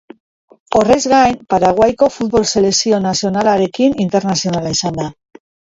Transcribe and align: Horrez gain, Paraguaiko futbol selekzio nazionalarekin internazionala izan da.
Horrez 0.79 0.95
gain, 1.11 1.35
Paraguaiko 1.53 2.09
futbol 2.15 2.47
selekzio 2.55 3.03
nazionalarekin 3.05 3.97
internazionala 4.07 4.77
izan 4.79 4.99
da. 5.05 5.11